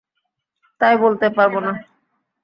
তাই 0.81 0.95
বলতে 0.97 1.27
পারব 1.37 1.53
না। 1.65 1.71